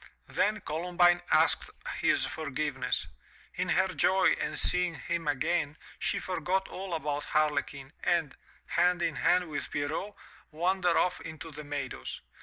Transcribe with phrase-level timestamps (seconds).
[0.29, 1.69] Then Columbine asked
[1.99, 3.05] his forgiveness.
[3.53, 8.35] In her joy at seeing him again, she forgot all about Harlequin and,
[8.65, 10.15] hand in hand with Pierrot,
[10.49, 12.19] wandered off into the meadows.